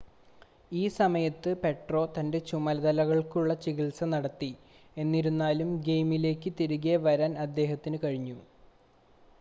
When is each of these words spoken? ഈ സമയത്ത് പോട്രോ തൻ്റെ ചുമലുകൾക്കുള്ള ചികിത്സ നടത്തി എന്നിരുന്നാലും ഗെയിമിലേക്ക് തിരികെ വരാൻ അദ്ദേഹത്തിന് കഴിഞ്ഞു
ഈ 0.71 0.83
സമയത്ത് 0.93 1.51
പോട്രോ 1.61 2.01
തൻ്റെ 2.15 2.39
ചുമലുകൾക്കുള്ള 2.47 3.53
ചികിത്സ 3.63 4.09
നടത്തി 4.13 4.51
എന്നിരുന്നാലും 4.97 5.69
ഗെയിമിലേക്ക് 5.87 6.51
തിരികെ 6.59 6.97
വരാൻ 7.05 7.33
അദ്ദേഹത്തിന് 7.45 7.99
കഴിഞ്ഞു 8.03 8.39